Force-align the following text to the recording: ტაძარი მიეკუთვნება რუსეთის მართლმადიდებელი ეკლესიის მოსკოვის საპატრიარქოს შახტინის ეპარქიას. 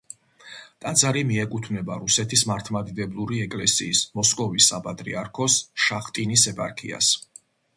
ტაძარი 0.83 1.21
მიეკუთვნება 1.31 1.97
რუსეთის 2.05 2.43
მართლმადიდებელი 2.51 3.41
ეკლესიის 3.49 4.01
მოსკოვის 4.21 4.71
საპატრიარქოს 4.73 5.59
შახტინის 5.89 6.49
ეპარქიას. 6.55 7.13